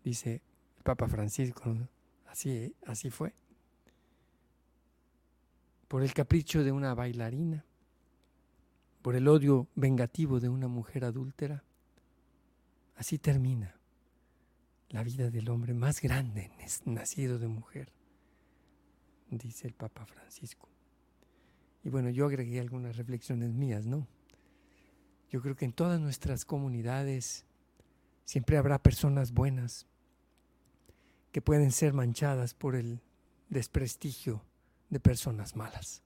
dice 0.05 0.43
el 0.77 0.83
Papa 0.83 1.09
Francisco, 1.09 1.77
así, 2.27 2.75
así 2.87 3.11
fue, 3.11 3.35
por 5.89 6.03
el 6.03 6.13
capricho 6.13 6.63
de 6.63 6.73
una 6.73 6.95
bailarina, 6.95 7.65
por 9.03 9.17
el 9.17 9.27
odio 9.29 9.69
vengativo 9.75 10.39
de 10.41 10.49
una 10.49 10.69
mujer 10.69 11.05
adúltera. 11.05 11.65
Así 12.97 13.19
termina 13.19 13.75
la 14.91 15.03
vida 15.03 15.31
del 15.31 15.49
hombre 15.49 15.73
más 15.73 16.03
grande 16.03 16.53
nacido 16.85 17.39
de 17.39 17.49
mujer, 17.49 17.93
dice 19.31 19.67
el 19.67 19.75
Papa 19.75 20.05
Francisco. 20.05 20.69
Y 21.83 21.89
bueno, 21.89 22.11
yo 22.11 22.27
agregué 22.27 22.61
algunas 22.61 22.97
reflexiones 22.97 23.53
mías, 23.53 23.87
¿no? 23.87 24.07
Yo 25.31 25.41
creo 25.41 25.57
que 25.57 25.65
en 25.65 25.73
todas 25.73 26.01
nuestras 26.01 26.45
comunidades 26.45 27.47
siempre 28.25 28.57
habrá 28.57 28.83
personas 28.83 29.33
buenas 29.33 29.87
que 31.33 31.41
pueden 31.41 31.71
ser 31.71 31.93
manchadas 31.93 32.55
por 32.55 32.75
el 32.75 33.01
desprestigio 33.49 34.43
de 34.89 35.01
personas 35.01 35.57
malas. 35.57 36.03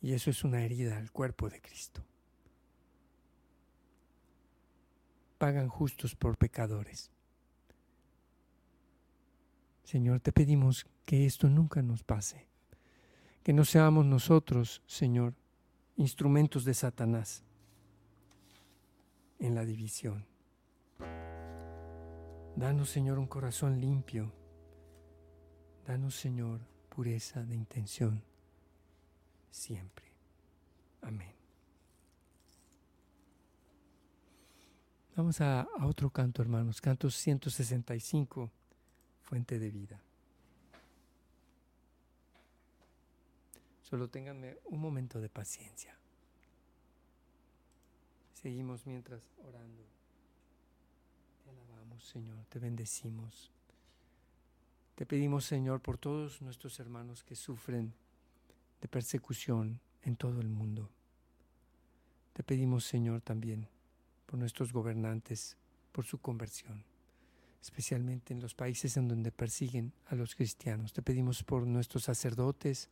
Y 0.00 0.12
eso 0.14 0.30
es 0.30 0.44
una 0.44 0.62
herida 0.64 0.96
al 0.96 1.10
cuerpo 1.10 1.48
de 1.48 1.60
Cristo. 1.60 2.04
Pagan 5.38 5.68
justos 5.68 6.14
por 6.14 6.36
pecadores. 6.38 7.10
Señor, 9.84 10.20
te 10.20 10.32
pedimos 10.32 10.86
que 11.04 11.26
esto 11.26 11.48
nunca 11.48 11.82
nos 11.82 12.02
pase, 12.04 12.46
que 13.42 13.52
no 13.52 13.64
seamos 13.64 14.04
nosotros, 14.04 14.82
Señor, 14.86 15.34
instrumentos 15.96 16.64
de 16.64 16.74
Satanás 16.74 17.42
en 19.38 19.54
la 19.54 19.64
división. 19.64 20.24
Danos, 22.56 22.90
Señor, 22.90 23.18
un 23.18 23.26
corazón 23.26 23.80
limpio. 23.80 24.32
Danos, 25.86 26.14
Señor, 26.14 26.60
pureza 26.88 27.42
de 27.42 27.56
intención 27.56 28.22
siempre. 29.50 30.06
Amén. 31.02 31.34
Vamos 35.16 35.40
a, 35.40 35.68
otro 35.82 36.10
canto, 36.10 36.40
hermanos, 36.40 36.80
canto 36.80 37.10
165 37.10 38.50
fuente 39.22 39.58
de 39.58 39.70
vida. 39.70 40.00
Solo 43.92 44.08
ténganme 44.08 44.56
un 44.70 44.80
momento 44.80 45.20
de 45.20 45.28
paciencia. 45.28 45.94
Seguimos 48.32 48.86
mientras 48.86 49.20
orando. 49.46 49.82
Te 51.44 51.50
alabamos, 51.50 52.02
Señor, 52.02 52.38
te 52.48 52.58
bendecimos. 52.58 53.50
Te 54.94 55.04
pedimos, 55.04 55.44
Señor, 55.44 55.82
por 55.82 55.98
todos 55.98 56.40
nuestros 56.40 56.80
hermanos 56.80 57.22
que 57.22 57.36
sufren 57.36 57.92
de 58.80 58.88
persecución 58.88 59.78
en 60.04 60.16
todo 60.16 60.40
el 60.40 60.48
mundo. 60.48 60.88
Te 62.32 62.42
pedimos, 62.42 62.86
Señor, 62.86 63.20
también 63.20 63.68
por 64.24 64.38
nuestros 64.38 64.72
gobernantes, 64.72 65.58
por 65.92 66.06
su 66.06 66.16
conversión 66.16 66.82
especialmente 67.60 68.34
en 68.34 68.40
los 68.40 68.54
países 68.54 68.96
en 68.96 69.06
donde 69.06 69.30
persiguen 69.30 69.92
a 70.06 70.16
los 70.16 70.34
cristianos. 70.34 70.92
Te 70.92 71.00
pedimos 71.00 71.44
por 71.44 71.64
nuestros 71.64 72.02
sacerdotes, 72.02 72.90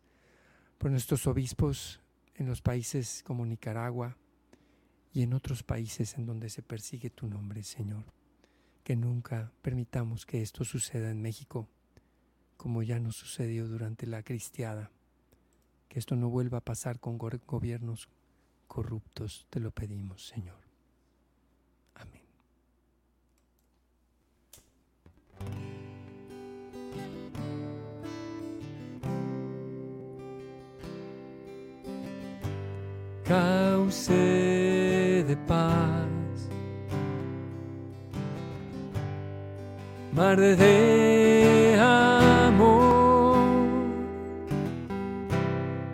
por 0.81 0.91
nuestros 0.91 1.27
obispos 1.27 2.01
en 2.37 2.47
los 2.47 2.63
países 2.63 3.23
como 3.27 3.45
Nicaragua 3.45 4.17
y 5.13 5.23
en 5.23 5.35
otros 5.35 5.63
países 5.63 6.17
en 6.17 6.25
donde 6.25 6.49
se 6.49 6.63
persigue 6.63 7.11
tu 7.11 7.27
nombre, 7.27 7.63
Señor. 7.63 8.07
Que 8.83 8.97
nunca 8.97 9.53
permitamos 9.61 10.25
que 10.25 10.41
esto 10.41 10.65
suceda 10.65 11.11
en 11.11 11.21
México, 11.21 11.69
como 12.57 12.83
ya 12.83 12.99
nos 12.99 13.17
sucedió 13.17 13.69
durante 13.69 14.07
la 14.07 14.23
cristiada. 14.23 14.91
Que 15.91 15.99
esto 15.99 16.17
no 16.17 16.31
vuelva 16.31 16.59
a 16.59 16.65
pasar 16.65 16.99
con 16.99 17.19
gobiernos 17.19 18.09
corruptos, 18.67 19.47
te 19.51 19.61
lo 19.61 19.73
pedimos, 19.73 20.29
Señor. 20.29 20.70
Cauce 33.91 35.25
de 35.27 35.37
paz, 35.49 36.49
mar 40.13 40.37
de 40.37 41.77
amor, 41.81 43.37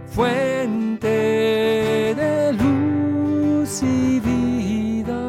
fuente 0.09 1.09
de 2.15 2.53
luz 2.53 3.83
y 3.83 4.21
vida, 4.21 5.23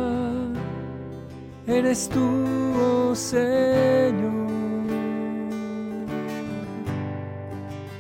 eres 1.67 2.09
tú, 2.09 2.19
oh 2.75 3.15
Señor. 3.15 4.47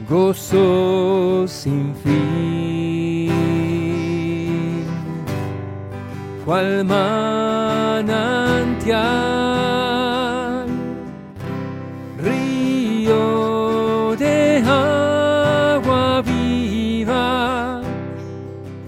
Gozo 0.09 1.47
sin 1.47 1.95
fin 1.95 2.56
cual 6.47 6.85
manantial, 6.85 8.07
río 12.23 14.15
de 14.15 14.63
agua 14.65 16.21
viva, 16.21 17.81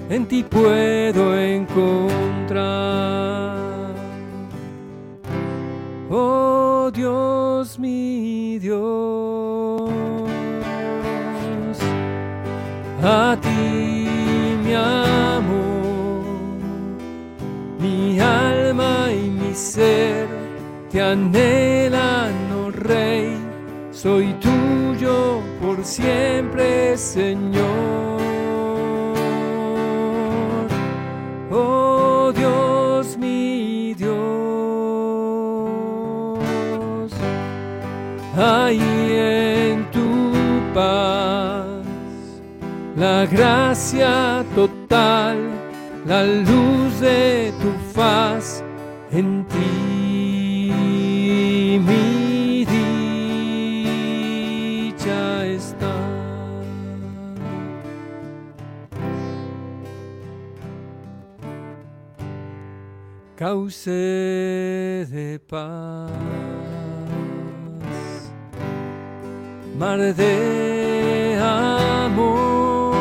en 0.10 0.26
ti 0.26 0.42
puedo 0.42 1.38
encontrar. 1.38 2.70
Oh 6.10 6.90
Dios 6.94 7.78
mi 7.78 8.58
Dios, 8.58 9.92
a 13.04 13.36
ti 13.42 13.59
anhelan, 21.10 22.34
oh 22.54 22.72
Rey, 22.72 23.38
soy 23.92 24.34
tuyo 24.34 25.42
por 25.62 25.84
siempre, 25.84 26.98
Señor. 26.98 28.20
Oh 31.52 32.32
Dios 32.36 33.18
mi 33.18 33.96
Dios, 33.96 34.12
ahí 38.38 38.80
en 39.12 39.86
tu 39.92 40.72
paz, 40.74 41.84
la 42.96 43.26
gracia 43.26 44.46
total, 44.56 45.38
la 46.06 46.24
luz 46.24 47.00
de 47.02 47.49
Cauce 63.70 65.06
de 65.12 65.40
paz, 65.48 66.10
mar 69.78 70.00
de 70.00 71.38
amor, 71.40 72.96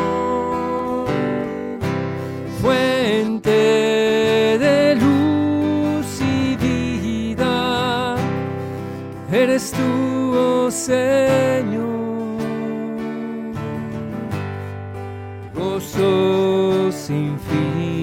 fuente 2.61 3.49
de 4.59 4.93
luz 4.93 6.21
y 6.21 6.55
vida, 6.57 8.15
eres 9.31 9.71
tú, 9.71 10.35
oh 10.35 10.69
Señor, 10.69 11.87
gozo 15.55 16.91
sin 16.91 17.39
fin, 17.39 17.98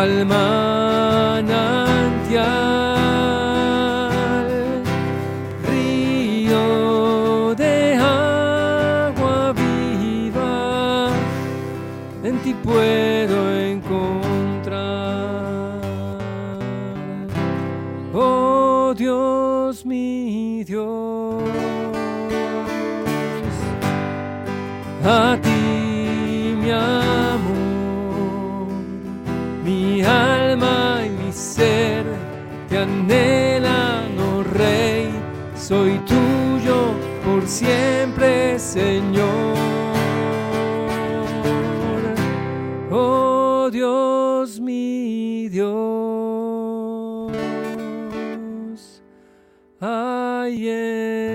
cual 0.00 0.24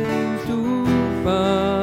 en 0.04 0.28
tu 0.48 0.64
paz 1.24 1.76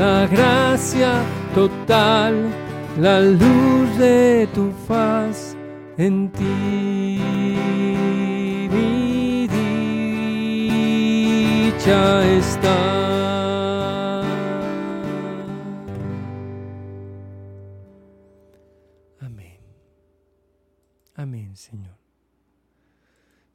la 0.00 0.26
gracia 0.26 1.12
total, 1.54 2.34
la 2.98 3.20
luz 3.20 3.98
de 3.98 4.48
tu 4.54 4.72
faz 4.88 5.56
en 5.98 6.30
ti. 6.30 7.18
Mi 8.72 9.48
dicha 11.58 12.02
está. 12.38 13.09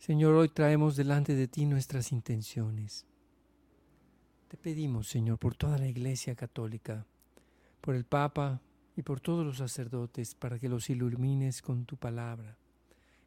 Señor, 0.06 0.36
hoy 0.36 0.50
traemos 0.50 0.96
delante 0.96 1.34
de 1.34 1.48
ti 1.48 1.66
nuestras 1.66 2.12
intenciones. 2.12 3.08
Te 4.48 4.56
pedimos, 4.56 5.08
Señor, 5.08 5.40
por 5.40 5.56
toda 5.56 5.80
la 5.80 5.88
Iglesia 5.88 6.36
Católica, 6.36 7.08
por 7.82 7.96
el 7.96 8.06
Papa 8.06 8.62
y 8.96 9.02
por 9.02 9.20
todos 9.20 9.44
los 9.44 9.58
sacerdotes, 9.58 10.36
para 10.36 10.60
que 10.60 10.70
los 10.70 10.92
ilumines 10.92 11.64
con 11.64 11.86
tu 11.86 11.98
palabra. 11.98 12.56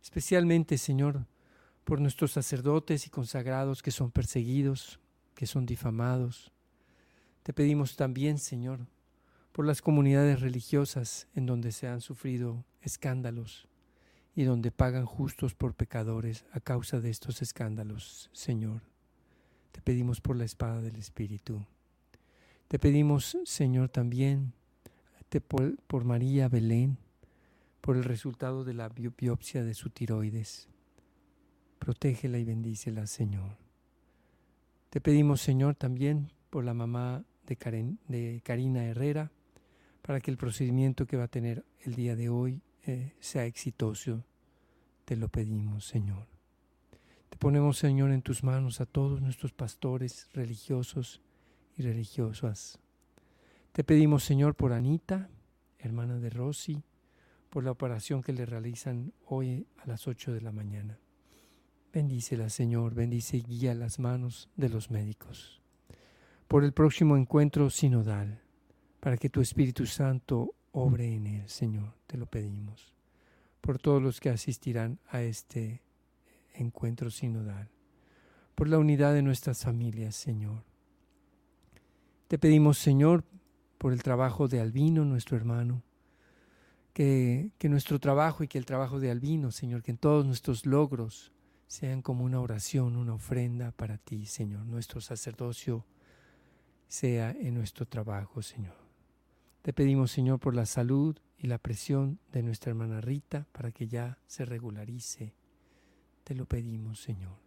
Especialmente, 0.00 0.78
Señor, 0.78 1.26
por 1.82 2.00
nuestros 2.00 2.30
sacerdotes 2.30 3.08
y 3.08 3.10
consagrados 3.10 3.82
que 3.82 3.90
son 3.90 4.12
perseguidos, 4.12 5.00
que 5.34 5.48
son 5.48 5.66
difamados. 5.66 6.52
Te 7.42 7.52
pedimos 7.52 7.96
también, 7.96 8.38
Señor, 8.38 8.86
por 9.50 9.66
las 9.66 9.82
comunidades 9.82 10.40
religiosas 10.40 11.26
en 11.34 11.44
donde 11.44 11.72
se 11.72 11.88
han 11.88 12.00
sufrido 12.00 12.64
escándalos 12.82 13.66
y 14.38 14.44
donde 14.44 14.70
pagan 14.70 15.04
justos 15.04 15.56
por 15.56 15.74
pecadores 15.74 16.44
a 16.52 16.60
causa 16.60 17.00
de 17.00 17.10
estos 17.10 17.42
escándalos, 17.42 18.30
Señor. 18.32 18.82
Te 19.72 19.82
pedimos 19.82 20.20
por 20.20 20.36
la 20.36 20.44
espada 20.44 20.80
del 20.80 20.94
Espíritu. 20.94 21.66
Te 22.68 22.78
pedimos, 22.78 23.36
Señor, 23.44 23.88
también 23.88 24.52
por, 25.88 26.04
María 26.04 26.48
Belén, 26.48 26.98
por 27.80 27.96
el 27.96 28.04
resultado 28.04 28.62
de 28.62 28.74
la 28.74 28.88
biopsia 28.88 29.64
de 29.64 29.74
su 29.74 29.90
tiroides. 29.90 30.68
Protégela 31.80 32.38
y 32.38 32.44
bendícela, 32.44 33.08
Señor. 33.08 33.56
Te 34.90 35.00
pedimos, 35.00 35.40
Señor, 35.40 35.74
también 35.74 36.30
por 36.48 36.62
la 36.62 36.74
mamá 36.74 37.24
de 37.44 38.40
Karina 38.44 38.84
Herrera, 38.84 39.32
para 40.00 40.20
que 40.20 40.30
el 40.30 40.36
procedimiento 40.36 41.06
que 41.06 41.16
va 41.16 41.24
a 41.24 41.28
tener 41.28 41.64
el 41.80 41.96
día 41.96 42.14
de 42.14 42.28
hoy 42.28 42.62
eh, 42.86 43.12
sea 43.20 43.44
exitoso. 43.44 44.24
Te 45.08 45.16
lo 45.16 45.30
pedimos, 45.30 45.86
Señor. 45.86 46.26
Te 47.30 47.38
ponemos, 47.38 47.78
Señor, 47.78 48.10
en 48.10 48.20
tus 48.20 48.44
manos 48.44 48.82
a 48.82 48.84
todos 48.84 49.22
nuestros 49.22 49.54
pastores 49.54 50.28
religiosos 50.34 51.22
y 51.78 51.82
religiosas. 51.82 52.78
Te 53.72 53.84
pedimos, 53.84 54.22
Señor, 54.22 54.54
por 54.54 54.74
Anita, 54.74 55.30
hermana 55.78 56.18
de 56.18 56.28
Rosy, 56.28 56.82
por 57.48 57.64
la 57.64 57.70
operación 57.70 58.22
que 58.22 58.34
le 58.34 58.44
realizan 58.44 59.14
hoy 59.24 59.66
a 59.78 59.86
las 59.86 60.06
8 60.06 60.34
de 60.34 60.42
la 60.42 60.52
mañana. 60.52 60.98
Bendícela, 61.90 62.50
Señor, 62.50 62.94
bendice 62.94 63.38
y 63.38 63.44
guía 63.44 63.74
las 63.74 63.98
manos 63.98 64.50
de 64.56 64.68
los 64.68 64.90
médicos. 64.90 65.62
Por 66.48 66.64
el 66.64 66.74
próximo 66.74 67.16
encuentro 67.16 67.70
sinodal, 67.70 68.42
para 69.00 69.16
que 69.16 69.30
tu 69.30 69.40
Espíritu 69.40 69.86
Santo 69.86 70.54
obre 70.72 71.14
en 71.14 71.26
él, 71.28 71.48
Señor, 71.48 71.94
te 72.06 72.18
lo 72.18 72.26
pedimos. 72.26 72.97
Por 73.60 73.78
todos 73.78 74.02
los 74.02 74.20
que 74.20 74.30
asistirán 74.30 74.98
a 75.08 75.22
este 75.22 75.82
encuentro 76.54 77.10
sinodal, 77.10 77.68
por 78.54 78.68
la 78.68 78.78
unidad 78.78 79.14
de 79.14 79.22
nuestras 79.22 79.62
familias, 79.62 80.16
Señor. 80.16 80.64
Te 82.28 82.38
pedimos, 82.38 82.78
Señor, 82.78 83.24
por 83.78 83.92
el 83.92 84.02
trabajo 84.02 84.48
de 84.48 84.60
Albino, 84.60 85.04
nuestro 85.04 85.36
hermano, 85.36 85.82
que, 86.92 87.52
que, 87.58 87.68
nuestro 87.68 88.00
trabajo 88.00 88.42
y 88.42 88.48
que 88.48 88.58
el 88.58 88.66
trabajo 88.66 88.98
de 88.98 89.10
Albino, 89.10 89.52
Señor, 89.52 89.82
que 89.82 89.92
en 89.92 89.98
todos 89.98 90.26
nuestros 90.26 90.66
logros 90.66 91.32
sean 91.68 92.02
como 92.02 92.24
una 92.24 92.40
oración, 92.40 92.96
una 92.96 93.14
ofrenda 93.14 93.70
para 93.72 93.98
ti, 93.98 94.26
Señor. 94.26 94.66
Nuestro 94.66 95.00
sacerdocio 95.00 95.84
sea 96.88 97.30
en 97.30 97.54
nuestro 97.54 97.86
trabajo, 97.86 98.42
Señor. 98.42 98.87
Te 99.62 99.72
pedimos, 99.72 100.10
Señor, 100.10 100.38
por 100.40 100.54
la 100.54 100.66
salud 100.66 101.18
y 101.36 101.46
la 101.46 101.58
presión 101.58 102.18
de 102.32 102.42
nuestra 102.42 102.70
hermana 102.70 103.00
Rita 103.00 103.46
para 103.52 103.70
que 103.72 103.88
ya 103.88 104.18
se 104.26 104.44
regularice. 104.44 105.34
Te 106.24 106.34
lo 106.34 106.46
pedimos, 106.46 107.00
Señor. 107.00 107.38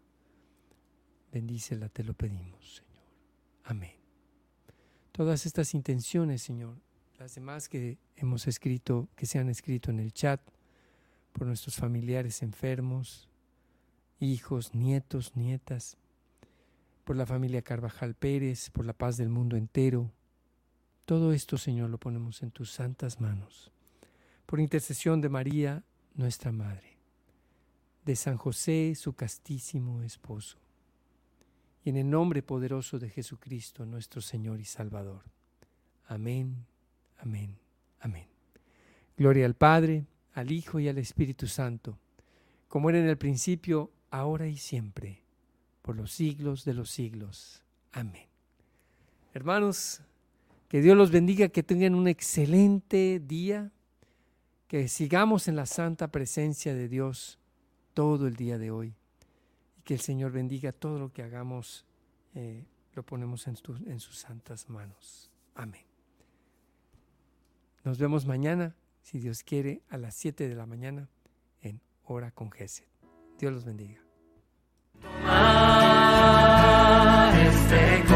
Bendícela, 1.31 1.89
te 1.89 2.03
lo 2.03 2.13
pedimos, 2.13 2.75
Señor. 2.75 3.03
Amén. 3.63 3.95
Todas 5.11 5.45
estas 5.45 5.73
intenciones, 5.73 6.41
Señor, 6.41 6.77
las 7.17 7.35
demás 7.35 7.69
que 7.69 7.97
hemos 8.15 8.47
escrito, 8.47 9.07
que 9.15 9.25
se 9.25 9.39
han 9.39 9.49
escrito 9.49 9.91
en 9.91 9.99
el 9.99 10.13
chat, 10.13 10.41
por 11.31 11.47
nuestros 11.47 11.75
familiares 11.75 12.41
enfermos, 12.41 13.29
hijos, 14.19 14.73
nietos, 14.75 15.35
nietas, 15.35 15.97
por 17.03 17.15
la 17.15 17.25
familia 17.25 17.61
Carvajal 17.61 18.15
Pérez, 18.15 18.69
por 18.69 18.85
la 18.85 18.93
paz 18.93 19.17
del 19.17 19.29
mundo 19.29 19.57
entero. 19.57 20.11
Todo 21.05 21.33
esto, 21.33 21.57
Señor, 21.57 21.89
lo 21.89 21.97
ponemos 21.97 22.41
en 22.43 22.51
tus 22.51 22.71
santas 22.71 23.19
manos. 23.19 23.71
Por 24.45 24.59
intercesión 24.59 25.21
de 25.21 25.29
María, 25.29 25.83
nuestra 26.15 26.51
Madre, 26.51 26.97
de 28.05 28.15
San 28.15 28.37
José, 28.37 28.93
su 28.95 29.13
castísimo 29.13 30.01
esposo, 30.01 30.57
y 31.83 31.89
en 31.89 31.97
el 31.97 32.09
nombre 32.09 32.43
poderoso 32.43 32.99
de 32.99 33.09
Jesucristo, 33.09 33.85
nuestro 33.85 34.21
Señor 34.21 34.59
y 34.59 34.65
Salvador. 34.65 35.23
Amén, 36.07 36.65
amén, 37.17 37.57
amén. 37.99 38.27
Gloria 39.17 39.45
al 39.45 39.55
Padre, 39.55 40.05
al 40.33 40.51
Hijo 40.51 40.79
y 40.79 40.87
al 40.87 40.97
Espíritu 40.97 41.47
Santo, 41.47 41.97
como 42.67 42.89
era 42.89 42.99
en 42.99 43.07
el 43.07 43.17
principio, 43.17 43.91
ahora 44.11 44.47
y 44.47 44.57
siempre, 44.57 45.23
por 45.81 45.95
los 45.95 46.11
siglos 46.11 46.65
de 46.65 46.73
los 46.73 46.89
siglos. 46.89 47.63
Amén. 47.91 48.27
Hermanos, 49.33 50.01
que 50.71 50.81
Dios 50.81 50.95
los 50.95 51.11
bendiga, 51.11 51.49
que 51.49 51.63
tengan 51.63 51.95
un 51.95 52.07
excelente 52.07 53.19
día, 53.19 53.73
que 54.69 54.87
sigamos 54.87 55.49
en 55.49 55.57
la 55.57 55.65
santa 55.65 56.07
presencia 56.07 56.73
de 56.73 56.87
Dios 56.87 57.39
todo 57.93 58.25
el 58.25 58.37
día 58.37 58.57
de 58.57 58.71
hoy. 58.71 58.95
Y 59.77 59.81
que 59.81 59.95
el 59.95 59.99
Señor 59.99 60.31
bendiga 60.31 60.71
todo 60.71 60.97
lo 60.97 61.11
que 61.11 61.23
hagamos, 61.23 61.85
eh, 62.35 62.63
lo 62.93 63.03
ponemos 63.03 63.47
en, 63.47 63.57
sus 63.57 64.17
santas 64.17 64.69
manos. 64.69 65.29
Amén. 65.55 65.83
Nos 67.83 67.97
vemos 67.97 68.25
mañana, 68.25 68.73
si 69.01 69.19
Dios 69.19 69.43
quiere, 69.43 69.81
a 69.89 69.97
las 69.97 70.15
7 70.15 70.47
de 70.47 70.55
la 70.55 70.65
mañana 70.65 71.09
en 71.59 71.81
Hora 72.05 72.31
con 72.31 72.49
Gesed. 72.49 72.85
Dios 73.37 73.51
los 73.51 73.65
bendiga. 73.65 73.99
Este 77.35 78.10